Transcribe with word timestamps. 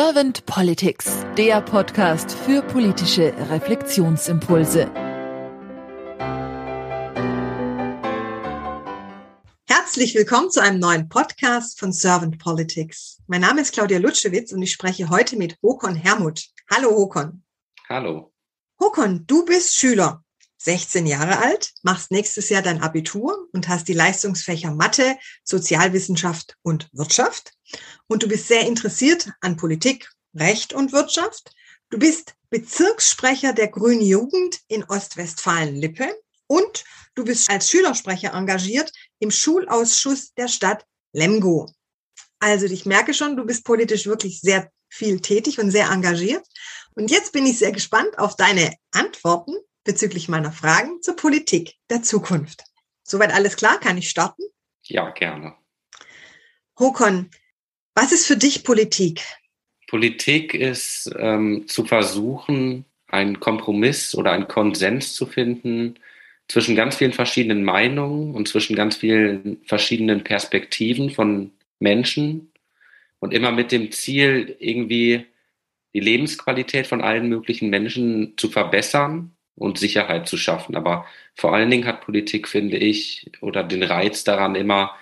Servant 0.00 0.46
Politics, 0.46 1.26
der 1.36 1.60
Podcast 1.60 2.30
für 2.30 2.62
politische 2.62 3.34
Reflexionsimpulse. 3.50 4.88
Herzlich 9.66 10.14
willkommen 10.14 10.52
zu 10.52 10.62
einem 10.62 10.78
neuen 10.78 11.08
Podcast 11.08 11.80
von 11.80 11.92
Servant 11.92 12.38
Politics. 12.38 13.20
Mein 13.26 13.40
Name 13.40 13.62
ist 13.62 13.72
Claudia 13.72 13.98
Lutschewitz 13.98 14.52
und 14.52 14.62
ich 14.62 14.70
spreche 14.70 15.10
heute 15.10 15.36
mit 15.36 15.58
Håkon 15.62 15.96
Hermuth. 15.96 16.46
Hallo 16.70 16.90
Håkon. 16.90 17.42
Hallo. 17.88 18.32
Håkon, 18.78 19.24
du 19.26 19.44
bist 19.44 19.74
Schüler, 19.74 20.22
16 20.68 21.06
Jahre 21.06 21.38
alt, 21.38 21.72
machst 21.82 22.10
nächstes 22.10 22.50
Jahr 22.50 22.60
dein 22.60 22.82
Abitur 22.82 23.48
und 23.52 23.68
hast 23.68 23.88
die 23.88 23.94
Leistungsfächer 23.94 24.70
Mathe, 24.70 25.16
Sozialwissenschaft 25.42 26.56
und 26.60 26.90
Wirtschaft. 26.92 27.54
Und 28.06 28.22
du 28.22 28.28
bist 28.28 28.48
sehr 28.48 28.66
interessiert 28.66 29.30
an 29.40 29.56
Politik, 29.56 30.10
Recht 30.34 30.74
und 30.74 30.92
Wirtschaft. 30.92 31.52
Du 31.88 31.98
bist 31.98 32.34
Bezirkssprecher 32.50 33.54
der 33.54 33.68
Grünen 33.68 34.02
Jugend 34.02 34.60
in 34.68 34.84
Ostwestfalen-Lippe 34.84 36.14
und 36.48 36.84
du 37.14 37.24
bist 37.24 37.48
als 37.48 37.70
Schülersprecher 37.70 38.34
engagiert 38.34 38.92
im 39.20 39.30
Schulausschuss 39.30 40.34
der 40.34 40.48
Stadt 40.48 40.84
Lemgo. 41.14 41.72
Also 42.40 42.66
ich 42.66 42.84
merke 42.84 43.14
schon, 43.14 43.38
du 43.38 43.46
bist 43.46 43.64
politisch 43.64 44.04
wirklich 44.04 44.42
sehr 44.42 44.70
viel 44.90 45.20
tätig 45.20 45.60
und 45.60 45.70
sehr 45.70 45.88
engagiert. 45.88 46.46
Und 46.94 47.10
jetzt 47.10 47.32
bin 47.32 47.46
ich 47.46 47.58
sehr 47.58 47.72
gespannt 47.72 48.18
auf 48.18 48.36
deine 48.36 48.74
Antworten 48.90 49.54
bezüglich 49.88 50.28
meiner 50.28 50.52
Fragen 50.52 51.00
zur 51.00 51.16
Politik 51.16 51.76
der 51.88 52.02
Zukunft. 52.02 52.62
Soweit 53.04 53.32
alles 53.32 53.56
klar? 53.56 53.80
Kann 53.80 53.96
ich 53.96 54.10
starten? 54.10 54.42
Ja, 54.82 55.08
gerne. 55.08 55.54
Håkon, 56.78 57.30
was 57.94 58.12
ist 58.12 58.26
für 58.26 58.36
dich 58.36 58.64
Politik? 58.64 59.22
Politik 59.86 60.52
ist 60.52 61.10
ähm, 61.18 61.66
zu 61.68 61.86
versuchen, 61.86 62.84
einen 63.06 63.40
Kompromiss 63.40 64.14
oder 64.14 64.32
einen 64.32 64.46
Konsens 64.46 65.14
zu 65.14 65.24
finden 65.24 65.98
zwischen 66.48 66.76
ganz 66.76 66.96
vielen 66.96 67.14
verschiedenen 67.14 67.64
Meinungen 67.64 68.34
und 68.34 68.46
zwischen 68.46 68.76
ganz 68.76 68.96
vielen 68.96 69.62
verschiedenen 69.64 70.22
Perspektiven 70.22 71.08
von 71.08 71.52
Menschen 71.78 72.52
und 73.20 73.32
immer 73.32 73.52
mit 73.52 73.72
dem 73.72 73.90
Ziel, 73.90 74.54
irgendwie 74.58 75.24
die 75.94 76.00
Lebensqualität 76.00 76.86
von 76.86 77.00
allen 77.00 77.30
möglichen 77.30 77.70
Menschen 77.70 78.34
zu 78.36 78.50
verbessern 78.50 79.34
und 79.58 79.78
Sicherheit 79.78 80.28
zu 80.28 80.36
schaffen. 80.36 80.76
Aber 80.76 81.06
vor 81.34 81.54
allen 81.54 81.70
Dingen 81.70 81.86
hat 81.86 82.00
Politik, 82.00 82.48
finde 82.48 82.76
ich, 82.76 83.30
oder 83.40 83.64
den 83.64 83.82
Reiz 83.82 84.24
daran, 84.24 84.54
immer 84.54 84.96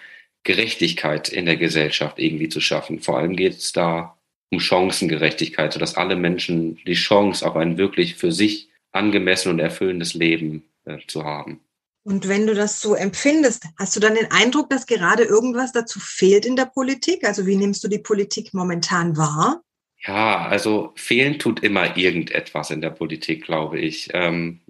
Gerechtigkeit 0.44 1.28
in 1.28 1.46
der 1.46 1.56
Gesellschaft 1.56 2.18
irgendwie 2.18 2.48
zu 2.48 2.60
schaffen. 2.60 3.00
Vor 3.00 3.18
allem 3.18 3.36
geht 3.36 3.54
es 3.54 3.72
da 3.72 4.16
um 4.50 4.60
Chancengerechtigkeit, 4.60 5.72
sodass 5.72 5.96
alle 5.96 6.16
Menschen 6.16 6.78
die 6.86 6.94
Chance 6.94 7.46
auf 7.46 7.56
ein 7.56 7.78
wirklich 7.78 8.14
für 8.14 8.32
sich 8.32 8.68
angemessen 8.92 9.50
und 9.50 9.58
erfüllendes 9.58 10.14
Leben 10.14 10.64
äh, 10.84 10.98
zu 11.06 11.24
haben. 11.24 11.60
Und 12.04 12.28
wenn 12.28 12.46
du 12.46 12.54
das 12.54 12.80
so 12.80 12.94
empfindest, 12.94 13.64
hast 13.77 13.96
du 13.96 14.00
dann 14.00 14.14
den 14.14 14.30
Eindruck, 14.30 14.70
dass 14.70 14.86
gerade 14.86 15.24
irgendwas 15.24 15.72
dazu 15.72 15.98
fehlt 15.98 16.46
in 16.46 16.54
der 16.54 16.66
Politik? 16.66 17.24
Also 17.24 17.46
wie 17.46 17.56
nimmst 17.56 17.82
du 17.82 17.88
die 17.88 17.98
Politik 17.98 18.54
momentan 18.54 19.16
wahr? 19.16 19.62
Ja, 20.05 20.47
also 20.47 20.92
fehlen 20.97 21.39
tut 21.39 21.62
immer 21.62 21.97
irgendetwas 21.97 22.70
in 22.70 22.80
der 22.80 22.91
Politik, 22.91 23.44
glaube 23.44 23.78
ich. 23.80 24.08
Ähm, 24.12 24.61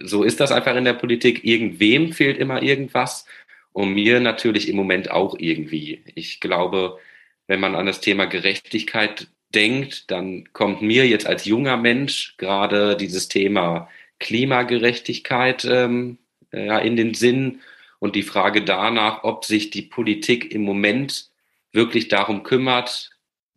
so 0.00 0.22
ist 0.24 0.40
das 0.40 0.52
einfach 0.52 0.76
in 0.76 0.84
der 0.84 0.94
Politik. 0.94 1.44
Irgendwem 1.44 2.12
fehlt 2.12 2.38
immer 2.38 2.62
irgendwas 2.62 3.26
und 3.72 3.94
mir 3.94 4.20
natürlich 4.20 4.68
im 4.68 4.76
Moment 4.76 5.10
auch 5.10 5.36
irgendwie. 5.38 6.02
Ich 6.14 6.40
glaube, 6.40 6.98
wenn 7.46 7.60
man 7.60 7.74
an 7.74 7.86
das 7.86 8.00
Thema 8.00 8.26
Gerechtigkeit 8.26 9.28
denkt, 9.54 10.10
dann 10.10 10.52
kommt 10.52 10.82
mir 10.82 11.06
jetzt 11.06 11.26
als 11.26 11.44
junger 11.44 11.76
Mensch 11.76 12.36
gerade 12.38 12.96
dieses 12.96 13.28
Thema 13.28 13.88
Klimagerechtigkeit 14.18 15.64
ähm, 15.64 16.18
ja, 16.52 16.78
in 16.78 16.96
den 16.96 17.14
Sinn 17.14 17.60
und 17.98 18.16
die 18.16 18.22
Frage 18.22 18.62
danach, 18.62 19.24
ob 19.24 19.44
sich 19.44 19.70
die 19.70 19.82
Politik 19.82 20.52
im 20.52 20.62
Moment 20.62 21.30
wirklich 21.72 22.08
darum 22.08 22.42
kümmert, 22.42 23.10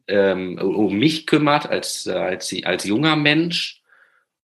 ähm, 0.09 0.57
um 0.57 0.97
mich 0.97 1.25
kümmert 1.27 1.67
als, 1.67 2.05
äh, 2.05 2.11
als, 2.11 2.53
als 2.63 2.83
junger 2.83 3.15
Mensch 3.15 3.81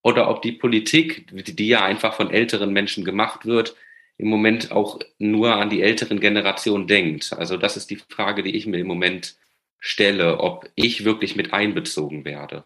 oder 0.01 0.29
ob 0.29 0.41
die 0.41 0.51
Politik, 0.51 1.27
die 1.31 1.67
ja 1.67 1.83
einfach 1.83 2.13
von 2.15 2.31
älteren 2.31 2.71
Menschen 2.71 3.03
gemacht 3.03 3.45
wird, 3.45 3.75
im 4.17 4.27
Moment 4.27 4.71
auch 4.71 4.99
nur 5.17 5.55
an 5.55 5.69
die 5.69 5.81
älteren 5.81 6.19
Generationen 6.19 6.87
denkt. 6.87 7.33
Also 7.33 7.57
das 7.57 7.75
ist 7.75 7.89
die 7.89 7.97
Frage, 7.97 8.43
die 8.43 8.55
ich 8.55 8.65
mir 8.65 8.77
im 8.77 8.87
Moment 8.87 9.35
stelle, 9.79 10.39
ob 10.39 10.69
ich 10.75 11.03
wirklich 11.05 11.35
mit 11.35 11.53
einbezogen 11.53 12.23
werde. 12.23 12.63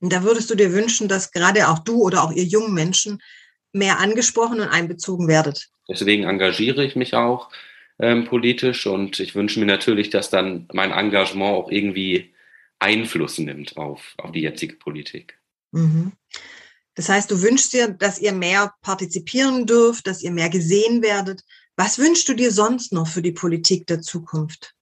Und 0.00 0.12
da 0.12 0.22
würdest 0.22 0.50
du 0.50 0.54
dir 0.54 0.72
wünschen, 0.72 1.08
dass 1.08 1.32
gerade 1.32 1.68
auch 1.68 1.78
du 1.78 2.02
oder 2.02 2.22
auch 2.22 2.32
ihr 2.32 2.44
jungen 2.44 2.74
Menschen 2.74 3.22
mehr 3.72 3.98
angesprochen 3.98 4.60
und 4.60 4.68
einbezogen 4.68 5.28
werdet. 5.28 5.68
Deswegen 5.88 6.24
engagiere 6.24 6.84
ich 6.84 6.96
mich 6.96 7.14
auch 7.14 7.50
ähm, 7.98 8.24
politisch 8.24 8.86
und 8.86 9.20
ich 9.20 9.34
wünsche 9.34 9.60
mir 9.60 9.66
natürlich, 9.66 10.10
dass 10.10 10.30
dann 10.30 10.66
mein 10.72 10.90
Engagement 10.90 11.54
auch 11.54 11.70
irgendwie 11.70 12.32
Einfluss 12.80 13.38
nimmt 13.38 13.76
auf, 13.76 14.14
auf 14.18 14.32
die 14.32 14.40
jetzige 14.40 14.76
Politik. 14.76 15.38
Mhm. 15.72 16.12
Das 16.94 17.08
heißt, 17.08 17.30
du 17.30 17.40
wünschst 17.40 17.72
dir, 17.72 17.88
dass 17.88 18.20
ihr 18.20 18.32
mehr 18.32 18.74
partizipieren 18.82 19.66
dürft, 19.66 20.06
dass 20.06 20.22
ihr 20.22 20.32
mehr 20.32 20.50
gesehen 20.50 21.02
werdet. 21.02 21.42
Was 21.76 21.98
wünschst 21.98 22.28
du 22.28 22.34
dir 22.34 22.50
sonst 22.50 22.92
noch 22.92 23.06
für 23.06 23.22
die 23.22 23.32
Politik 23.32 23.86
der 23.86 24.00
Zukunft? 24.00 24.74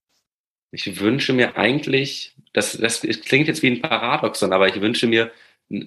Ich 0.71 0.99
wünsche 0.99 1.33
mir 1.33 1.57
eigentlich, 1.57 2.35
das, 2.53 2.77
das 2.77 3.01
klingt 3.01 3.47
jetzt 3.47 3.61
wie 3.61 3.71
ein 3.71 3.81
Paradoxon, 3.81 4.53
aber 4.53 4.67
ich 4.67 4.81
wünsche 4.81 5.07
mir 5.07 5.31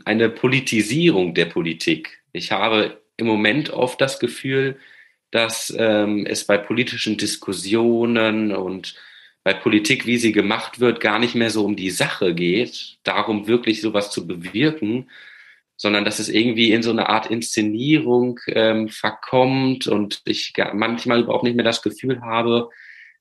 eine 0.04 0.30
Politisierung 0.30 1.34
der 1.34 1.46
Politik. 1.46 2.22
Ich 2.32 2.52
habe 2.52 3.00
im 3.16 3.26
Moment 3.26 3.70
oft 3.70 4.00
das 4.00 4.18
Gefühl, 4.18 4.78
dass 5.30 5.74
ähm, 5.76 6.26
es 6.26 6.44
bei 6.44 6.58
politischen 6.58 7.16
Diskussionen 7.16 8.52
und 8.54 8.96
bei 9.44 9.54
Politik, 9.54 10.06
wie 10.06 10.18
sie 10.18 10.32
gemacht 10.32 10.80
wird, 10.80 11.00
gar 11.00 11.18
nicht 11.18 11.34
mehr 11.34 11.50
so 11.50 11.64
um 11.64 11.76
die 11.76 11.90
Sache 11.90 12.34
geht, 12.34 12.98
darum 13.02 13.48
wirklich 13.48 13.80
sowas 13.80 14.10
zu 14.10 14.26
bewirken, 14.26 15.10
sondern 15.76 16.04
dass 16.04 16.20
es 16.20 16.28
irgendwie 16.28 16.70
in 16.72 16.82
so 16.82 16.90
eine 16.90 17.08
Art 17.08 17.26
Inszenierung 17.26 18.38
ähm, 18.46 18.88
verkommt 18.88 19.88
und 19.88 20.22
ich 20.26 20.52
manchmal 20.74 21.22
überhaupt 21.22 21.42
nicht 21.44 21.56
mehr 21.56 21.64
das 21.64 21.82
Gefühl 21.82 22.20
habe, 22.20 22.68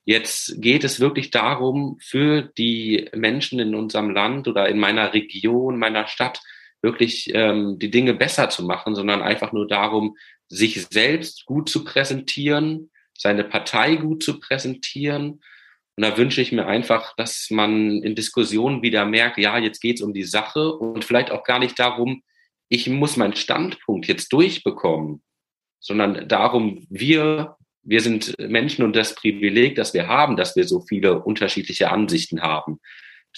jetzt 0.05 0.61
geht 0.61 0.83
es 0.83 0.99
wirklich 0.99 1.31
darum, 1.31 1.97
für 1.99 2.43
die 2.43 3.09
Menschen 3.15 3.59
in 3.59 3.73
unserem 3.73 4.11
Land 4.11 4.47
oder 4.47 4.69
in 4.69 4.79
meiner 4.79 5.13
Region, 5.13 5.79
meiner 5.79 6.07
Stadt, 6.07 6.41
wirklich 6.83 7.31
ähm, 7.33 7.77
die 7.79 7.91
Dinge 7.91 8.13
besser 8.13 8.49
zu 8.49 8.63
machen, 8.63 8.95
sondern 8.95 9.21
einfach 9.21 9.53
nur 9.53 9.67
darum, 9.67 10.17
sich 10.47 10.85
selbst 10.88 11.45
gut 11.45 11.69
zu 11.69 11.83
präsentieren, 11.83 12.91
seine 13.17 13.43
Partei 13.43 13.95
gut 13.95 14.23
zu 14.23 14.39
präsentieren 14.39 15.41
und 16.01 16.07
da 16.07 16.17
wünsche 16.17 16.41
ich 16.41 16.51
mir 16.51 16.66
einfach, 16.66 17.16
dass 17.16 17.51
man 17.51 18.01
in 18.01 18.16
Diskussionen 18.16 18.81
wieder 18.81 19.06
merkt, 19.06 19.38
ja, 19.38 19.59
jetzt 19.59 19.81
geht 19.81 19.97
es 19.97 20.01
um 20.01 20.16
die 20.16 20.23
Sache 20.23 20.73
und 20.73 21.06
vielleicht 21.06 21.29
auch 21.29 21.44
gar 21.44 21.59
nicht 21.59 21.78
darum, 21.78 22.23
ich 22.69 22.89
muss 22.89 23.17
meinen 23.17 23.35
Standpunkt 23.35 24.07
jetzt 24.07 24.34
durchbekommen, 24.34 25.22
sondern 25.79 26.28
darum, 26.28 26.88
wir, 26.89 27.56
wir 27.84 28.01
sind 28.01 28.34
Menschen 28.39 28.84
und 28.84 28.95
das 28.95 29.13
Privileg, 29.13 29.75
das 29.75 29.94
wir 29.94 30.07
haben, 30.07 30.38
dass 30.38 30.56
wir 30.56 30.67
so 30.67 30.81
viele 30.81 31.19
unterschiedliche 31.22 31.91
Ansichten 31.91 32.41
haben. 32.41 32.79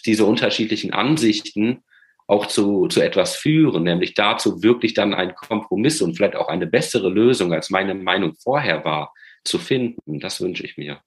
Diese 0.06 0.24
unterschiedlichen 0.24 0.94
Ansichten 0.94 1.84
auch 2.28 2.46
zu, 2.46 2.88
zu 2.88 3.02
etwas 3.02 3.36
führen, 3.36 3.84
nämlich 3.84 4.14
dazu 4.14 4.64
wirklich 4.64 4.94
dann 4.94 5.14
einen 5.14 5.36
Kompromiss 5.36 6.02
und 6.02 6.16
vielleicht 6.16 6.38
auch 6.38 6.48
eine 6.48 6.68
bessere 6.68 7.10
Lösung, 7.10 7.52
als 7.52 7.70
meine 7.70 7.94
Meinung 7.94 8.36
vorher 8.36 8.86
war, 8.86 9.14
zu 9.44 9.60
finden. 9.60 10.22
Das 10.22 10.40
wünsche 10.40 10.64
ich 10.64 10.78
mir. 10.78 11.02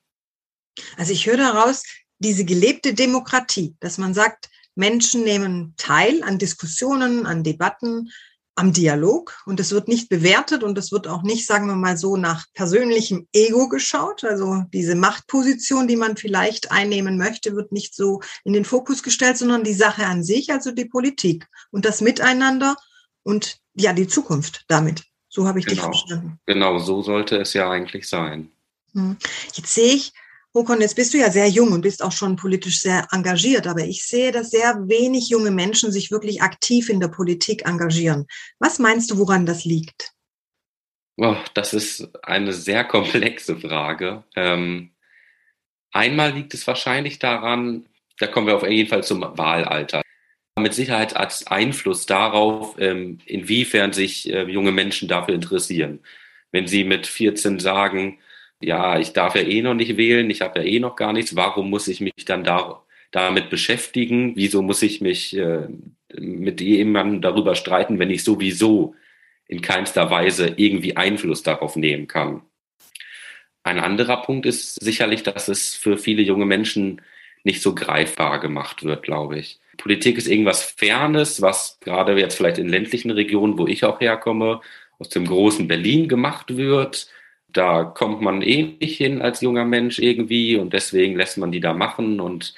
Also 0.96 1.12
ich 1.12 1.26
höre 1.26 1.36
daraus 1.36 1.82
diese 2.18 2.44
gelebte 2.44 2.94
Demokratie, 2.94 3.76
dass 3.80 3.98
man 3.98 4.14
sagt, 4.14 4.48
Menschen 4.74 5.24
nehmen 5.24 5.74
teil 5.76 6.22
an 6.22 6.38
Diskussionen, 6.38 7.26
an 7.26 7.42
Debatten, 7.42 8.10
am 8.58 8.72
Dialog 8.72 9.36
und 9.44 9.60
es 9.60 9.70
wird 9.70 9.86
nicht 9.86 10.08
bewertet 10.08 10.62
und 10.64 10.78
es 10.78 10.90
wird 10.90 11.06
auch 11.06 11.22
nicht, 11.22 11.46
sagen 11.46 11.66
wir 11.66 11.76
mal 11.76 11.98
so, 11.98 12.16
nach 12.16 12.46
persönlichem 12.54 13.28
Ego 13.34 13.68
geschaut. 13.68 14.24
Also 14.24 14.62
diese 14.72 14.94
Machtposition, 14.94 15.86
die 15.86 15.96
man 15.96 16.16
vielleicht 16.16 16.72
einnehmen 16.72 17.18
möchte, 17.18 17.54
wird 17.54 17.70
nicht 17.70 17.94
so 17.94 18.22
in 18.44 18.54
den 18.54 18.64
Fokus 18.64 19.02
gestellt, 19.02 19.36
sondern 19.36 19.62
die 19.62 19.74
Sache 19.74 20.06
an 20.06 20.24
sich, 20.24 20.50
also 20.50 20.72
die 20.72 20.86
Politik 20.86 21.46
und 21.70 21.84
das 21.84 22.00
Miteinander 22.00 22.76
und 23.22 23.58
ja, 23.74 23.92
die 23.92 24.08
Zukunft 24.08 24.64
damit. 24.68 25.04
So 25.28 25.46
habe 25.46 25.58
ich 25.58 25.66
genau. 25.66 25.90
dich 25.90 26.00
verstanden. 26.00 26.40
Genau, 26.46 26.78
so 26.78 27.02
sollte 27.02 27.36
es 27.36 27.52
ja 27.52 27.70
eigentlich 27.70 28.08
sein. 28.08 28.50
Hm. 28.94 29.18
Jetzt 29.52 29.74
sehe 29.74 29.92
ich, 29.92 30.14
Håkon, 30.56 30.80
jetzt 30.80 30.96
bist 30.96 31.12
du 31.12 31.18
ja 31.18 31.30
sehr 31.30 31.48
jung 31.48 31.72
und 31.72 31.82
bist 31.82 32.02
auch 32.02 32.12
schon 32.12 32.36
politisch 32.36 32.80
sehr 32.80 33.06
engagiert, 33.10 33.66
aber 33.66 33.82
ich 33.82 34.06
sehe, 34.06 34.32
dass 34.32 34.50
sehr 34.50 34.88
wenig 34.88 35.28
junge 35.28 35.50
Menschen 35.50 35.92
sich 35.92 36.10
wirklich 36.10 36.40
aktiv 36.40 36.88
in 36.88 36.98
der 36.98 37.08
Politik 37.08 37.66
engagieren. 37.66 38.26
Was 38.58 38.78
meinst 38.78 39.10
du, 39.10 39.18
woran 39.18 39.44
das 39.44 39.66
liegt? 39.66 40.12
Oh, 41.18 41.36
das 41.52 41.74
ist 41.74 42.08
eine 42.22 42.54
sehr 42.54 42.84
komplexe 42.84 43.58
Frage. 43.58 44.24
Ähm, 44.34 44.92
einmal 45.92 46.32
liegt 46.32 46.54
es 46.54 46.66
wahrscheinlich 46.66 47.18
daran, 47.18 47.84
da 48.18 48.26
kommen 48.26 48.46
wir 48.46 48.56
auf 48.56 48.66
jeden 48.66 48.88
Fall 48.88 49.04
zum 49.04 49.20
Wahlalter. 49.20 50.00
Mit 50.58 50.72
Sicherheit 50.72 51.16
als 51.16 51.46
Einfluss 51.46 52.06
darauf, 52.06 52.76
ähm, 52.78 53.18
inwiefern 53.26 53.92
sich 53.92 54.32
äh, 54.32 54.44
junge 54.44 54.72
Menschen 54.72 55.06
dafür 55.06 55.34
interessieren. 55.34 56.00
Wenn 56.50 56.66
sie 56.66 56.84
mit 56.84 57.06
14 57.06 57.60
sagen, 57.60 58.20
ja, 58.60 58.98
ich 58.98 59.12
darf 59.12 59.34
ja 59.34 59.42
eh 59.42 59.62
noch 59.62 59.74
nicht 59.74 59.96
wählen, 59.96 60.30
ich 60.30 60.40
habe 60.40 60.60
ja 60.60 60.64
eh 60.66 60.80
noch 60.80 60.96
gar 60.96 61.12
nichts, 61.12 61.36
warum 61.36 61.70
muss 61.70 61.88
ich 61.88 62.00
mich 62.00 62.24
dann 62.24 62.44
da, 62.44 62.82
damit 63.10 63.50
beschäftigen? 63.50 64.36
Wieso 64.36 64.62
muss 64.62 64.82
ich 64.82 65.00
mich 65.00 65.36
äh, 65.36 65.68
mit 66.14 66.60
jemandem 66.60 67.20
darüber 67.20 67.54
streiten, 67.54 67.98
wenn 67.98 68.10
ich 68.10 68.24
sowieso 68.24 68.94
in 69.48 69.60
keinster 69.60 70.10
Weise 70.10 70.54
irgendwie 70.56 70.96
Einfluss 70.96 71.42
darauf 71.42 71.76
nehmen 71.76 72.08
kann? 72.08 72.42
Ein 73.62 73.80
anderer 73.80 74.22
Punkt 74.22 74.46
ist 74.46 74.76
sicherlich, 74.76 75.22
dass 75.24 75.48
es 75.48 75.74
für 75.74 75.98
viele 75.98 76.22
junge 76.22 76.46
Menschen 76.46 77.02
nicht 77.42 77.62
so 77.62 77.74
greifbar 77.74 78.40
gemacht 78.40 78.84
wird, 78.84 79.02
glaube 79.02 79.38
ich. 79.38 79.60
Politik 79.76 80.18
ist 80.18 80.28
irgendwas 80.28 80.62
Fernes, 80.62 81.42
was 81.42 81.78
gerade 81.80 82.18
jetzt 82.18 82.36
vielleicht 82.36 82.58
in 82.58 82.68
ländlichen 82.68 83.10
Regionen, 83.10 83.58
wo 83.58 83.66
ich 83.66 83.84
auch 83.84 84.00
herkomme, 84.00 84.60
aus 84.98 85.10
dem 85.10 85.26
großen 85.26 85.68
Berlin 85.68 86.08
gemacht 86.08 86.56
wird. 86.56 87.08
Da 87.56 87.84
kommt 87.84 88.20
man 88.20 88.42
eh 88.42 88.76
nicht 88.80 88.98
hin 88.98 89.22
als 89.22 89.40
junger 89.40 89.64
Mensch 89.64 89.98
irgendwie 89.98 90.56
und 90.56 90.72
deswegen 90.72 91.16
lässt 91.16 91.38
man 91.38 91.52
die 91.52 91.60
da 91.60 91.72
machen 91.72 92.20
und 92.20 92.54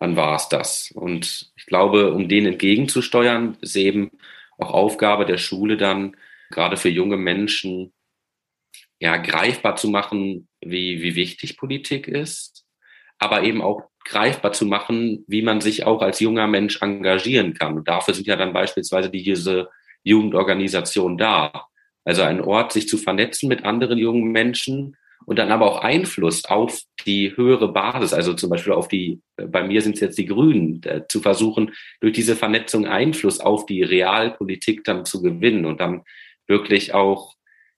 dann 0.00 0.16
war 0.16 0.36
es 0.36 0.48
das. 0.48 0.90
Und 0.92 1.52
ich 1.56 1.66
glaube, 1.66 2.12
um 2.12 2.28
denen 2.28 2.54
entgegenzusteuern, 2.54 3.56
ist 3.60 3.76
eben 3.76 4.10
auch 4.58 4.72
Aufgabe 4.72 5.26
der 5.26 5.38
Schule 5.38 5.76
dann, 5.76 6.16
gerade 6.50 6.76
für 6.76 6.88
junge 6.88 7.16
Menschen, 7.16 7.92
ja, 8.98 9.16
greifbar 9.18 9.76
zu 9.76 9.88
machen, 9.88 10.48
wie, 10.60 11.00
wie 11.02 11.14
wichtig 11.14 11.56
Politik 11.56 12.08
ist, 12.08 12.66
aber 13.18 13.44
eben 13.44 13.62
auch 13.62 13.82
greifbar 14.04 14.52
zu 14.52 14.66
machen, 14.66 15.24
wie 15.28 15.42
man 15.42 15.60
sich 15.60 15.84
auch 15.86 16.02
als 16.02 16.20
junger 16.20 16.46
Mensch 16.48 16.82
engagieren 16.82 17.54
kann. 17.54 17.76
Und 17.76 17.88
dafür 17.88 18.14
sind 18.14 18.26
ja 18.26 18.36
dann 18.36 18.52
beispielsweise 18.52 19.10
diese 19.10 19.68
Jugendorganisationen 20.02 21.18
da. 21.18 21.66
Also 22.04 22.22
ein 22.22 22.40
Ort, 22.40 22.72
sich 22.72 22.88
zu 22.88 22.96
vernetzen 22.96 23.48
mit 23.48 23.64
anderen 23.64 23.98
jungen 23.98 24.32
Menschen 24.32 24.96
und 25.26 25.38
dann 25.38 25.52
aber 25.52 25.66
auch 25.66 25.82
Einfluss 25.82 26.44
auf 26.46 26.80
die 27.06 27.36
höhere 27.36 27.72
Basis, 27.72 28.12
also 28.12 28.34
zum 28.34 28.50
Beispiel 28.50 28.72
auf 28.72 28.88
die, 28.88 29.20
bei 29.36 29.62
mir 29.62 29.82
sind 29.82 29.94
es 29.94 30.00
jetzt 30.00 30.18
die 30.18 30.26
Grünen, 30.26 30.82
äh, 30.84 31.02
zu 31.08 31.20
versuchen, 31.20 31.72
durch 32.00 32.14
diese 32.14 32.36
Vernetzung 32.36 32.86
Einfluss 32.86 33.40
auf 33.40 33.66
die 33.66 33.82
Realpolitik 33.82 34.84
dann 34.84 35.04
zu 35.04 35.22
gewinnen 35.22 35.66
und 35.66 35.80
dann 35.80 36.02
wirklich 36.46 36.94
auch 36.94 37.34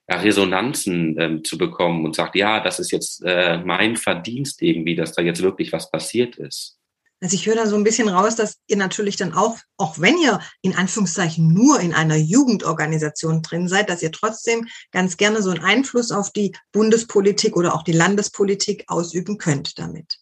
ja, 0.09 0.17
Resonanzen 0.17 1.17
ähm, 1.19 1.45
zu 1.45 1.59
bekommen 1.59 2.05
und 2.05 2.17
sagt, 2.17 2.37
ja, 2.37 2.61
das 2.61 2.79
ist 2.79 2.91
jetzt 2.91 3.23
äh, 3.25 3.59
mein 3.59 3.97
Verdienst 3.97 4.63
irgendwie, 4.63 4.97
dass 4.97 5.13
da 5.13 5.23
jetzt 5.23 5.43
wirklich 5.43 5.73
was 5.73 5.91
passiert 5.91 6.37
ist. 6.37 6.79
Also 7.23 7.37
ich 7.37 7.47
höre 7.47 7.55
da 7.55 7.67
so 7.69 7.77
ein 7.77 7.85
bisschen 7.85 8.09
raus, 8.09 8.35
dass 8.35 8.59
ihr 8.67 8.77
natürlich 8.77 9.15
dann 9.15 9.33
auch, 9.33 9.57
auch 9.77 10.01
wenn 10.01 10.19
ihr 10.19 10.41
in 10.61 10.75
Anführungszeichen 10.75 11.47
nur 11.47 11.79
in 11.79 11.95
einer 11.95 12.17
Jugendorganisation 12.17 13.43
drin 13.43 13.69
seid, 13.69 13.89
dass 13.89 14.03
ihr 14.03 14.11
trotzdem 14.11 14.67
ganz 14.91 15.17
gerne 15.17 15.41
so 15.41 15.51
einen 15.51 15.63
Einfluss 15.63 16.11
auf 16.11 16.33
die 16.33 16.53
Bundespolitik 16.73 17.57
oder 17.57 17.77
auch 17.77 17.85
die 17.85 17.93
Landespolitik 17.93 18.87
ausüben 18.89 19.39
könnt 19.39 19.79
damit. 19.79 20.19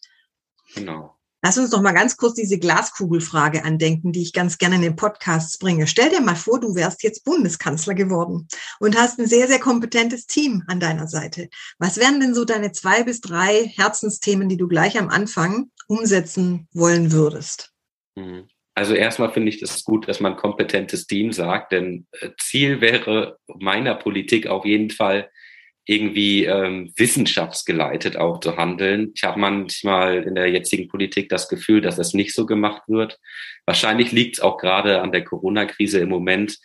Genau. 0.75 1.17
Lass 1.43 1.57
uns 1.57 1.71
doch 1.71 1.81
mal 1.81 1.93
ganz 1.93 2.17
kurz 2.17 2.35
diese 2.35 2.59
Glaskugelfrage 2.59 3.65
andenken, 3.65 4.13
die 4.13 4.23
ich 4.23 4.35
ganz 4.35 4.59
gerne 4.59 4.77
in 4.77 4.83
den 4.83 4.97
Podcasts 4.97 5.59
bringe. 5.59 5.87
Stell 5.87 6.11
dir 6.11 6.21
mal 6.21 6.35
vor, 6.35 6.61
du 6.61 6.75
wärst 6.75 7.03
jetzt 7.03 7.25
Bundeskanzler 7.25 7.95
geworden 7.95 8.47
und 8.79 8.99
hast 8.99 9.19
ein 9.19 9.27
sehr, 9.27 9.49
sehr 9.49 9.59
kompetentes 9.59 10.27
Team 10.27 10.63
an 10.67 10.81
deiner 10.81 11.09
Seite. 11.09 11.49
Was 11.79 11.97
wären 11.97 12.21
denn 12.21 12.35
so 12.35 12.45
deine 12.45 12.73
zwei 12.73 13.05
bis 13.05 13.21
drei 13.23 13.73
Herzensthemen, 13.75 14.49
die 14.49 14.59
du 14.59 14.69
gleich 14.69 14.99
am 14.99 15.09
Anfang 15.09 15.71
umsetzen 15.87 16.69
wollen 16.73 17.11
würdest? 17.11 17.73
Mhm. 18.17 18.47
Also 18.75 18.95
erstmal 18.95 19.33
finde 19.33 19.49
ich 19.49 19.61
das 19.61 19.85
gut, 19.85 20.09
dass 20.09 20.21
man 20.21 20.37
kompetentes 20.37 21.07
Team 21.07 21.33
sagt, 21.33 21.73
denn 21.73 22.07
äh, 22.13 22.31
Ziel 22.39 22.81
wäre 22.81 23.39
meiner 23.47 23.95
Politik 23.95 24.47
auf 24.47 24.65
jeden 24.65 24.91
Fall, 24.91 25.31
irgendwie 25.91 26.45
ähm, 26.45 26.93
wissenschaftsgeleitet 26.97 28.17
auch 28.17 28.39
zu 28.39 28.57
handeln. 28.57 29.11
Ich 29.17 29.25
habe 29.25 29.41
manchmal 29.41 30.23
in 30.23 30.37
der 30.37 30.49
jetzigen 30.49 30.87
Politik 30.87 31.29
das 31.29 31.49
Gefühl, 31.49 31.81
dass 31.81 31.97
das 31.97 32.15
nicht 32.15 32.33
so 32.33 32.47
gemacht 32.47 32.83
wird. 32.87 33.19
Wahrscheinlich 33.67 34.13
liegt 34.13 34.37
es 34.37 34.41
auch 34.41 34.57
gerade 34.57 35.03
an 35.03 35.11
der 35.11 35.25
Corona-Krise 35.25 35.99
im 35.99 36.09
Moment, 36.09 36.59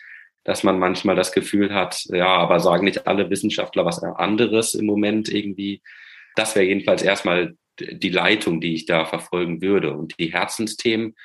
dass 0.44 0.62
man 0.62 0.77
manchmal 0.77 1.16
das 1.16 1.31
Gefühl 1.31 1.74
hat, 1.74 2.06
ja, 2.10 2.27
aber 2.27 2.60
sagen 2.60 2.86
nicht 2.86 3.07
alle 3.07 3.31
Wissenschaftler 3.31 3.83
was 3.83 4.04
anderes 4.04 4.75
im 4.75 4.86
Moment 4.86 5.27
irgendwie. 5.27 5.81
Das 6.36 6.56
wäre 6.56 6.68
jedenfalls 6.68 7.01
erstmal 7.01 7.56
die 7.80 8.10
Leitung, 8.10 8.62
die 8.62 8.75
ich 8.75 8.86
da 8.86 9.06
verfolgen 9.06 9.60
würde. 9.60 9.94
Und 9.94 10.19
die 10.19 10.33
Herzensthemen, 10.33 11.16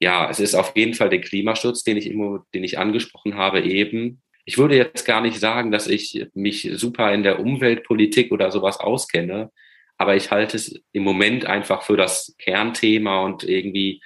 ja, 0.00 0.30
es 0.30 0.40
ist 0.40 0.54
auf 0.54 0.72
jeden 0.74 0.94
Fall 0.94 1.10
der 1.10 1.20
Klimaschutz, 1.20 1.84
den 1.84 1.98
ich, 1.98 2.06
immer, 2.10 2.46
den 2.54 2.64
ich 2.64 2.78
angesprochen 2.78 3.34
habe 3.34 3.60
eben 3.60 4.22
ich 4.46 4.58
würde 4.58 4.76
jetzt 4.76 5.04
gar 5.04 5.20
nicht 5.20 5.40
sagen, 5.40 5.72
dass 5.72 5.88
ich 5.88 6.28
mich 6.32 6.70
super 6.74 7.12
in 7.12 7.24
der 7.24 7.40
Umweltpolitik 7.40 8.30
oder 8.30 8.52
sowas 8.52 8.78
auskenne, 8.78 9.50
aber 9.98 10.14
ich 10.14 10.30
halte 10.30 10.56
es 10.56 10.80
im 10.92 11.02
Moment 11.02 11.46
einfach 11.46 11.82
für 11.82 11.96
das 11.96 12.34
Kernthema 12.38 13.24
und 13.24 13.42
irgendwie 13.42 14.00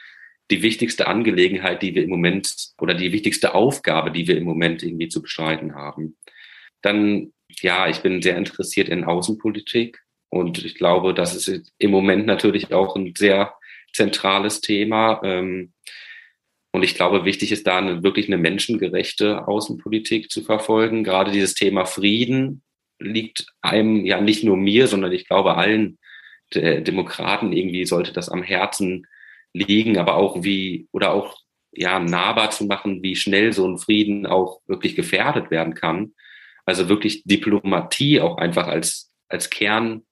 die 0.50 0.62
wichtigste 0.62 1.06
Angelegenheit, 1.06 1.82
die 1.82 1.94
wir 1.94 2.02
im 2.02 2.10
Moment 2.10 2.72
oder 2.78 2.94
die 2.94 3.12
wichtigste 3.12 3.54
Aufgabe, 3.54 4.10
die 4.10 4.26
wir 4.26 4.38
im 4.38 4.44
Moment 4.44 4.82
irgendwie 4.82 5.08
zu 5.08 5.20
bestreiten 5.20 5.74
haben. 5.74 6.16
Dann, 6.80 7.32
ja, 7.60 7.88
ich 7.88 8.00
bin 8.00 8.22
sehr 8.22 8.38
interessiert 8.38 8.88
in 8.88 9.04
Außenpolitik 9.04 10.00
und 10.30 10.64
ich 10.64 10.74
glaube, 10.74 11.12
das 11.12 11.34
ist 11.34 11.70
im 11.76 11.90
Moment 11.90 12.24
natürlich 12.24 12.72
auch 12.72 12.96
ein 12.96 13.12
sehr 13.14 13.54
zentrales 13.92 14.62
Thema. 14.62 15.20
Ähm, 15.22 15.72
und 16.72 16.84
ich 16.84 16.94
glaube, 16.94 17.24
wichtig 17.24 17.50
ist 17.52 17.66
da 17.66 17.78
eine, 17.78 18.02
wirklich 18.02 18.28
eine 18.28 18.38
menschengerechte 18.38 19.48
Außenpolitik 19.48 20.30
zu 20.30 20.42
verfolgen. 20.42 21.02
Gerade 21.02 21.32
dieses 21.32 21.54
Thema 21.54 21.84
Frieden 21.84 22.62
liegt 23.00 23.46
einem 23.60 24.04
ja 24.04 24.20
nicht 24.20 24.44
nur 24.44 24.56
mir, 24.56 24.86
sondern 24.86 25.12
ich 25.12 25.26
glaube 25.26 25.56
allen 25.56 25.98
Demokraten 26.52 27.52
irgendwie 27.52 27.86
sollte 27.86 28.12
das 28.12 28.28
am 28.28 28.42
Herzen 28.42 29.06
liegen, 29.52 29.98
aber 29.98 30.16
auch 30.16 30.42
wie 30.42 30.88
oder 30.92 31.12
auch 31.12 31.36
ja 31.72 32.00
nahbar 32.00 32.50
zu 32.50 32.64
machen, 32.64 33.02
wie 33.02 33.14
schnell 33.14 33.52
so 33.52 33.66
ein 33.66 33.78
Frieden 33.78 34.26
auch 34.26 34.60
wirklich 34.66 34.96
gefährdet 34.96 35.50
werden 35.50 35.74
kann. 35.74 36.12
Also 36.66 36.88
wirklich 36.88 37.22
Diplomatie 37.24 38.20
auch 38.20 38.36
einfach 38.36 38.66
als 38.66 39.12
als 39.28 39.50
Kern 39.50 40.02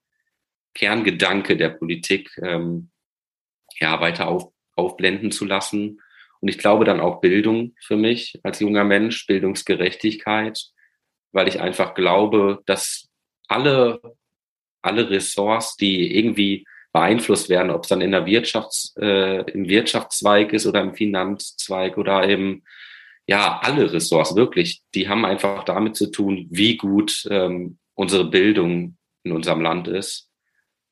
Kerngedanke 0.74 1.56
der 1.56 1.70
Politik 1.70 2.30
ähm, 2.40 2.90
ja 3.80 4.00
weiter 4.00 4.28
auf, 4.28 4.52
aufblenden 4.76 5.32
zu 5.32 5.44
lassen 5.44 6.00
und 6.40 6.48
ich 6.48 6.58
glaube 6.58 6.84
dann 6.84 7.00
auch 7.00 7.20
Bildung 7.20 7.74
für 7.80 7.96
mich 7.96 8.38
als 8.42 8.60
junger 8.60 8.84
Mensch, 8.84 9.26
Bildungsgerechtigkeit, 9.26 10.60
weil 11.32 11.48
ich 11.48 11.60
einfach 11.60 11.94
glaube, 11.94 12.62
dass 12.66 13.08
alle, 13.48 14.00
alle 14.82 15.10
Ressorts, 15.10 15.76
die 15.76 16.16
irgendwie 16.16 16.64
beeinflusst 16.92 17.48
werden, 17.48 17.70
ob 17.70 17.82
es 17.82 17.88
dann 17.88 18.00
in 18.00 18.12
der 18.12 18.26
Wirtschafts, 18.26 18.94
äh, 18.98 19.42
im 19.50 19.68
Wirtschaftszweig 19.68 20.52
ist 20.52 20.66
oder 20.66 20.80
im 20.80 20.94
Finanzzweig 20.94 21.98
oder 21.98 22.28
eben, 22.28 22.64
ja, 23.26 23.60
alle 23.62 23.92
Ressorts 23.92 24.36
wirklich, 24.36 24.80
die 24.94 25.08
haben 25.08 25.24
einfach 25.24 25.64
damit 25.64 25.96
zu 25.96 26.10
tun, 26.10 26.46
wie 26.50 26.76
gut 26.76 27.26
ähm, 27.30 27.78
unsere 27.94 28.24
Bildung 28.24 28.96
in 29.22 29.32
unserem 29.32 29.60
Land 29.60 29.88
ist. 29.88 30.30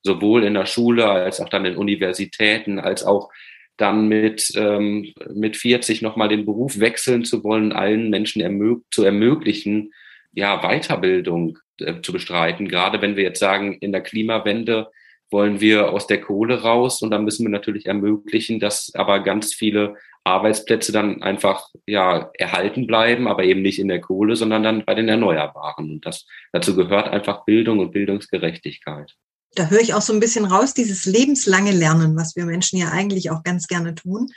Sowohl 0.03 0.45
in 0.45 0.55
der 0.55 0.67
Schule 0.67 1.09
als 1.09 1.41
auch 1.41 1.49
dann 1.49 1.65
in 1.65 1.77
Universitäten, 1.77 2.79
als 2.79 3.05
auch 3.05 3.31
dann 3.77 4.09
mit, 4.09 4.51
ähm, 4.57 5.13
mit 5.35 5.57
40 5.57 6.03
nochmal 6.03 6.29
den 6.29 6.47
Beruf 6.47 6.79
wechseln 6.79 7.25
zu 7.25 7.45
wollen, 7.45 7.73
allen 7.73 8.11
Menschen 8.11 8.41
ermög 8.41 8.85
zu 8.91 9.05
ermöglichen, 9.05 9.93
ja, 10.33 10.61
Weiterbildung 10.63 11.59
äh, 11.81 12.01
zu 12.01 12.13
bestreiten. 12.13 12.69
Gerade 12.69 13.03
wenn 13.03 13.17
wir 13.17 13.25
jetzt 13.25 13.41
sagen, 13.41 13.75
in 13.81 13.93
der 13.93 14.03
Klimawende 14.03 14.89
wollen 15.31 15.61
wir 15.61 15.93
aus 15.93 16.07
der 16.07 16.21
Kohle 16.21 16.63
raus 16.63 17.03
und 17.03 17.11
dann 17.11 17.25
müssen 17.25 17.45
wir 17.45 17.51
natürlich 17.51 17.87
ermöglichen, 17.87 18.61
dass 18.61 18.95
aber 18.95 19.21
ganz 19.21 19.53
viele 19.53 19.97
Arbeitsplätze 20.25 20.93
dann 20.93 21.23
einfach 21.23 21.69
ja 21.87 22.31
erhalten 22.35 22.87
bleiben, 22.87 23.29
aber 23.29 23.45
eben 23.45 23.63
nicht 23.63 23.79
in 23.79 23.89
der 23.89 24.01
Kohle, 24.01 24.37
sondern 24.37 24.63
dann 24.63 24.85
bei 24.85 24.95
den 24.95 25.09
Erneuerbaren. 25.09 25.91
Und 25.91 26.07
das 26.07 26.27
dazu 26.53 26.77
gehört 26.77 27.09
einfach 27.09 27.45
Bildung 27.45 27.79
und 27.79 27.93
Bildungsgerechtigkeit 27.93 29.17
da 29.59 29.67
höre 29.69 29.81
ich 29.81 29.95
auch 29.95 30.03
so 30.03 30.13
ein 30.13 30.21
bisschen 30.21 30.45
raus, 30.45 30.75
dieses 30.75 31.07
lebenslange 31.07 31.73
Lernen, 31.73 32.17
was 32.17 32.37
wir 32.37 32.45
Menschen 32.45 32.79
ja 32.79 32.91
eigentlich 32.91 33.31
auch 33.31 33.43
ganz 33.43 33.67
gerne 33.67 33.95
tun. 33.95 34.29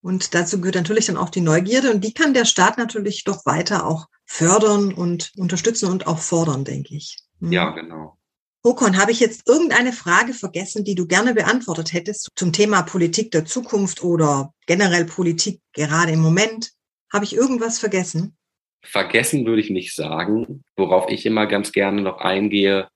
Und 0.00 0.34
dazu 0.34 0.60
gehört 0.60 0.74
natürlich 0.74 1.06
dann 1.06 1.16
auch 1.16 1.30
die 1.30 1.40
Neugierde 1.40 1.92
und 1.92 2.02
die 2.02 2.12
kann 2.12 2.34
der 2.34 2.44
Staat 2.44 2.76
natürlich 2.76 3.24
doch 3.24 3.46
weiter 3.46 3.86
auch 3.86 4.06
fördern 4.26 4.92
und 4.92 5.32
unterstützen 5.36 5.90
und 5.90 6.06
auch 6.06 6.18
fordern, 6.18 6.64
denke 6.64 6.94
ich. 6.94 7.18
Hm. 7.40 7.52
Ja, 7.52 7.70
genau. 7.70 8.18
Håkon, 8.64 8.96
habe 8.96 9.10
ich 9.10 9.18
jetzt 9.18 9.48
irgendeine 9.48 9.92
Frage 9.92 10.34
vergessen, 10.34 10.84
die 10.84 10.94
du 10.94 11.06
gerne 11.06 11.34
beantwortet 11.34 11.92
hättest 11.92 12.28
zum 12.36 12.52
Thema 12.52 12.82
Politik 12.82 13.32
der 13.32 13.44
Zukunft 13.44 14.04
oder 14.04 14.52
generell 14.66 15.04
Politik 15.04 15.60
gerade 15.72 16.12
im 16.12 16.20
Moment? 16.20 16.70
Habe 17.12 17.24
ich 17.24 17.34
irgendwas 17.34 17.78
vergessen? 17.78 18.36
Vergessen 18.84 19.46
würde 19.46 19.60
ich 19.60 19.70
nicht 19.70 19.94
sagen. 19.94 20.64
Worauf 20.76 21.08
ich 21.08 21.26
immer 21.26 21.46
ganz 21.46 21.72
gerne 21.72 22.02
noch 22.02 22.18
eingehe, 22.18 22.88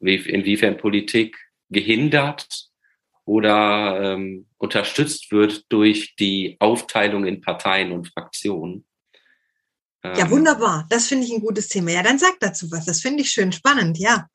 inwiefern 0.00 0.76
Politik 0.76 1.36
gehindert 1.70 2.68
oder 3.24 4.14
ähm, 4.14 4.46
unterstützt 4.56 5.30
wird 5.32 5.64
durch 5.70 6.16
die 6.16 6.56
Aufteilung 6.60 7.26
in 7.26 7.40
Parteien 7.40 7.92
und 7.92 8.08
Fraktionen. 8.08 8.86
Ja, 10.04 10.24
ähm, 10.24 10.30
wunderbar. 10.30 10.86
Das 10.88 11.08
finde 11.08 11.26
ich 11.26 11.32
ein 11.32 11.40
gutes 11.40 11.68
Thema. 11.68 11.90
Ja, 11.90 12.02
dann 12.02 12.18
sag 12.18 12.40
dazu 12.40 12.70
was. 12.70 12.86
Das 12.86 13.00
finde 13.00 13.22
ich 13.22 13.30
schön 13.30 13.52
spannend, 13.52 13.98
ja. 13.98 14.28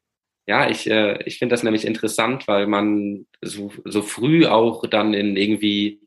Ja, 0.46 0.70
ich, 0.70 0.90
äh, 0.90 1.24
ich 1.24 1.40
finde 1.40 1.54
das 1.54 1.64
nämlich 1.64 1.86
interessant, 1.86 2.48
weil 2.48 2.68
man 2.68 3.26
so, 3.42 3.72
so 3.86 4.02
früh 4.02 4.46
auch 4.46 4.86
dann 4.88 5.14
in 5.14 5.38
irgendwie 5.38 6.02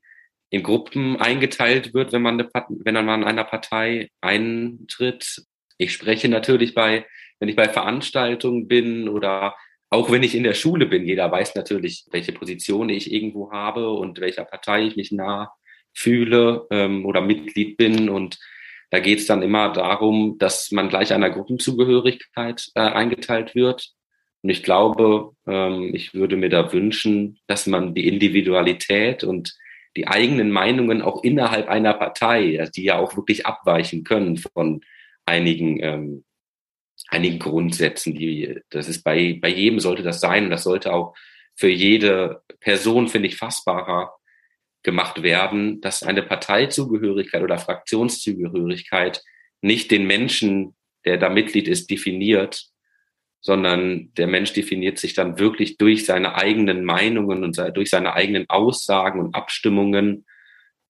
in 0.51 0.63
Gruppen 0.63 1.17
eingeteilt 1.17 1.95
wird, 1.95 2.13
wenn 2.13 2.23
man, 2.23 2.41
eine, 2.41 2.49
wenn 2.69 3.05
man 3.05 3.23
in 3.23 3.29
einer 3.29 3.45
Partei 3.45 4.11
eintritt. 4.21 5.43
Ich 5.79 5.93
spreche 5.93 6.29
natürlich 6.29 6.75
bei, 6.75 7.07
wenn 7.39 7.49
ich 7.49 7.57
bei 7.57 7.69
Veranstaltungen 7.69 8.69
bin 8.69 9.09
oder 9.09 9.55
auch 9.91 10.11
wenn 10.11 10.23
ich 10.23 10.35
in 10.35 10.43
der 10.43 10.55
Schule 10.55 10.87
bin. 10.87 11.07
Jeder 11.07 11.31
weiß 11.31 11.55
natürlich, 11.55 12.07
welche 12.11 12.33
Position 12.33 12.89
ich 12.89 13.13
irgendwo 13.13 13.53
habe 13.53 13.91
und 13.91 14.21
welcher 14.21 14.45
Partei 14.45 14.85
ich 14.85 14.97
mich 14.97 15.13
nah 15.13 15.53
fühle 15.95 16.67
ähm, 16.71 17.07
oder 17.07 17.21
Mitglied 17.21 17.77
bin. 17.77 18.09
Und 18.09 18.39
da 18.91 18.99
geht 18.99 19.21
es 19.21 19.27
dann 19.27 19.43
immer 19.43 19.73
darum, 19.73 20.39
dass 20.39 20.71
man 20.73 20.89
gleich 20.89 21.13
einer 21.13 21.31
Gruppenzugehörigkeit 21.31 22.69
äh, 22.75 22.81
eingeteilt 22.81 23.55
wird. 23.55 23.91
Und 24.43 24.51
ich 24.51 24.63
glaube, 24.63 25.33
ähm, 25.47 25.95
ich 25.95 26.15
würde 26.15 26.37
mir 26.37 26.49
da 26.49 26.73
wünschen, 26.73 27.39
dass 27.47 27.67
man 27.67 27.95
die 27.95 28.09
Individualität 28.09 29.25
und 29.25 29.57
die 29.97 30.07
eigenen 30.07 30.51
Meinungen 30.51 31.01
auch 31.01 31.25
innerhalb 31.25 31.69
einer 31.69 31.95
Partei, 31.95 32.69
die 32.77 32.85
ja 32.85 32.99
auch 32.99 33.17
wirklich 33.17 33.47
abweichen 33.47 34.05
können 34.05 34.37
von 34.37 34.83
einigen, 35.25 35.83
ähm, 35.83 36.25
einigen 37.09 37.39
Grundsätzen, 37.39 38.15
die, 38.15 38.61
das 38.71 38.89
ist 38.89 39.03
bei, 39.03 39.39
bei 39.41 39.49
jedem 39.49 39.81
sollte 39.81 40.03
das 40.03 40.21
sein 40.21 40.45
und 40.45 40.51
das 40.51 40.65
sollte 40.65 40.93
auch 40.93 41.15
für 41.55 41.69
jede 41.69 42.43
Person, 42.61 43.09
finde 43.09 43.29
ich, 43.29 43.37
fassbarer 43.37 44.13
gemacht 44.83 45.23
werden, 45.23 45.81
dass 45.81 46.03
eine 46.03 46.23
Parteizugehörigkeit 46.23 47.43
oder 47.43 47.59
Fraktionszugehörigkeit 47.59 49.23
nicht 49.61 49.91
den 49.91 50.07
Menschen, 50.07 50.77
der 51.05 51.19
da 51.19 51.29
Mitglied 51.29 51.67
ist, 51.69 51.91
definiert, 51.91 52.67
sondern 53.41 54.13
der 54.15 54.27
Mensch 54.27 54.53
definiert 54.53 54.99
sich 54.99 55.15
dann 55.15 55.39
wirklich 55.39 55.77
durch 55.77 56.05
seine 56.05 56.35
eigenen 56.35 56.85
Meinungen 56.85 57.45
und 57.45 57.57
durch 57.75 57.91
seine 57.91 58.15
eigenen 58.15 58.49
Aussagen 58.49 59.21
und 59.21 59.35
Abstimmungen. 59.35 60.27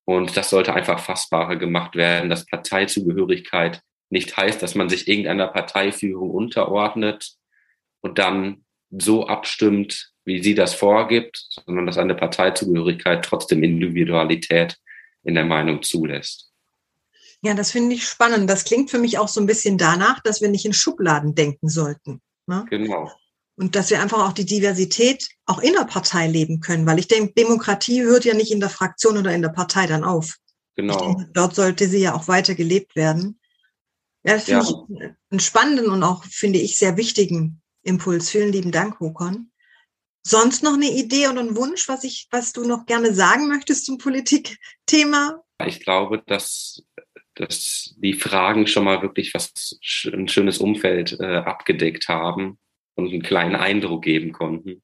Und 0.05 0.37
das 0.37 0.51
sollte 0.51 0.75
einfach 0.75 1.01
fassbarer 1.01 1.57
gemacht 1.57 1.97
werden, 1.97 2.31
dass 2.31 2.47
Parteizugehörigkeit 2.47 3.83
nicht 4.11 4.37
heißt, 4.37 4.63
dass 4.63 4.75
man 4.75 4.89
sich 4.89 5.09
irgendeiner 5.09 5.49
Parteiführung 5.49 6.31
unterordnet 6.31 7.33
und 8.01 8.19
dann 8.19 8.65
so 8.91 9.27
abstimmt, 9.27 10.13
wie 10.25 10.43
sie 10.43 10.55
das 10.55 10.75
vorgibt, 10.75 11.47
sondern 11.67 11.87
dass 11.87 11.99
eine 11.99 12.15
Parteizugehörigkeit 12.15 13.25
trotzdem 13.25 13.63
Individualität 13.63 14.79
in 15.25 15.35
der 15.35 15.45
Meinung 15.45 15.83
zulässt. 15.83 16.53
Ja, 17.43 17.55
das 17.55 17.71
finde 17.71 17.95
ich 17.95 18.07
spannend. 18.07 18.49
Das 18.49 18.65
klingt 18.65 18.91
für 18.91 18.99
mich 18.99 19.19
auch 19.19 19.29
so 19.29 19.41
ein 19.41 19.47
bisschen 19.47 19.79
danach, 19.79 20.21
dass 20.21 20.41
wir 20.41 20.49
nicht 20.49 20.65
in 20.65 20.73
Schubladen 20.73 21.35
denken 21.35 21.69
sollten. 21.69 22.21
Ne? 22.47 22.65
Genau. 22.71 23.11
Und 23.57 23.75
dass 23.75 23.91
wir 23.91 24.03
einfach 24.03 24.27
auch 24.27 24.33
die 24.33 24.45
Diversität 24.45 25.29
auch 25.47 25.61
in 25.61 25.73
der 25.73 25.85
Partei 25.85 26.27
leben 26.27 26.61
können, 26.61 26.87
weil 26.87 26.99
ich 26.99 27.09
denke, 27.09 27.35
Demokratie 27.35 28.03
hört 28.03 28.25
ja 28.25 28.35
nicht 28.35 28.53
in 28.53 28.61
der 28.61 28.69
Fraktion 28.69 29.17
oder 29.17 29.33
in 29.33 29.43
der 29.43 29.49
Partei 29.49 29.87
dann 29.87 30.05
auf. 30.05 30.37
Genau. 30.75 30.99
Denke, 30.99 31.31
dort 31.33 31.55
sollte 31.55 31.89
sie 31.89 32.01
ja 32.01 32.15
auch 32.15 32.29
weiter 32.29 32.55
gelebt 32.55 32.97
werden. 32.97 33.39
Ja, 34.27 34.35
das 34.35 34.45
finde 34.45 34.65
ja. 34.65 34.71
ich 34.71 35.11
einen 35.31 35.41
spannenden 35.41 35.91
und 35.91 36.03
auch, 36.03 36.25
finde 36.25 36.59
ich, 36.59 36.79
sehr 36.79 36.97
wichtigen 36.97 37.63
Impuls. 37.83 38.31
Vielen 38.31 38.53
lieben 38.53 38.73
Dank, 38.73 38.99
Hokon. 39.01 39.51
Sonst 40.27 40.65
noch 40.65 40.75
eine 40.75 40.91
Idee 40.91 41.29
und 41.29 41.39
ein 41.39 41.55
Wunsch, 41.55 41.89
was 41.89 42.03
ich, 42.03 42.27
was 42.31 42.53
du 42.53 42.65
noch 42.65 42.87
gerne 42.87 43.15
sagen 43.15 43.49
möchtest 43.49 43.87
zum 43.87 43.99
Politikthema? 43.99 45.43
Ich 45.65 45.81
glaube, 45.81 46.23
dass 46.27 46.83
dass 47.37 47.95
die 47.99 48.15
Fragen 48.15 48.67
schon 48.67 48.85
mal 48.85 49.03
wirklich 49.03 49.35
was 49.35 49.79
ein 50.07 50.27
schönes 50.27 50.59
Umfeld 50.59 51.19
äh, 51.21 51.37
abgedeckt 51.37 52.09
haben 52.09 52.59
und 52.95 53.09
einen 53.09 53.23
kleinen 53.23 53.55
Eindruck 53.55 54.03
geben 54.03 54.33
konnten. 54.33 54.83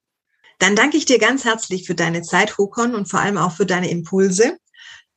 Dann 0.59 0.77
danke 0.77 0.97
ich 0.97 1.07
dir 1.07 1.19
ganz 1.19 1.45
herzlich 1.45 1.87
für 1.87 1.95
deine 1.95 2.23
Zeit, 2.23 2.59
Hokon, 2.59 2.95
und 2.95 3.09
vor 3.09 3.21
allem 3.21 3.39
auch 3.39 3.53
für 3.53 3.67
deine 3.67 3.91
Impulse, 3.91 4.59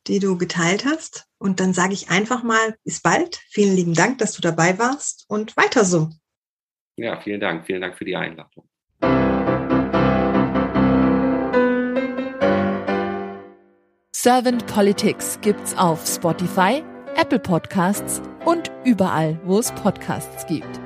die 0.06 0.18
du 0.18 0.36
geteilt 0.38 0.84
hast. 0.84 1.25
Und 1.38 1.60
dann 1.60 1.72
sage 1.72 1.92
ich 1.92 2.10
einfach 2.10 2.42
mal, 2.42 2.76
bis 2.84 3.00
bald. 3.00 3.40
Vielen 3.50 3.76
lieben 3.76 3.94
Dank, 3.94 4.18
dass 4.18 4.32
du 4.32 4.42
dabei 4.42 4.78
warst 4.78 5.24
und 5.28 5.56
weiter 5.56 5.84
so. 5.84 6.10
Ja, 6.96 7.20
vielen 7.20 7.40
Dank. 7.40 7.66
Vielen 7.66 7.82
Dank 7.82 7.96
für 7.96 8.04
die 8.04 8.16
Einladung. 8.16 8.68
Servant 14.14 14.66
Politics 14.66 15.38
gibt's 15.40 15.76
auf 15.76 16.04
Spotify, 16.04 16.82
Apple 17.14 17.38
Podcasts 17.38 18.20
und 18.44 18.72
überall, 18.84 19.38
wo 19.44 19.58
es 19.58 19.70
Podcasts 19.72 20.46
gibt. 20.46 20.80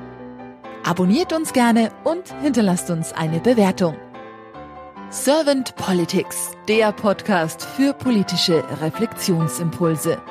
Abonniert 0.83 1.33
uns 1.33 1.53
gerne 1.53 1.91
und 2.03 2.33
hinterlasst 2.41 2.89
uns 2.91 3.13
eine 3.13 3.39
Bewertung. 3.39 3.95
Servant 5.09 5.75
Politics, 5.75 6.51
der 6.67 6.91
Podcast 6.91 7.63
für 7.63 7.93
politische 7.93 8.63
Reflexionsimpulse. 8.79 10.21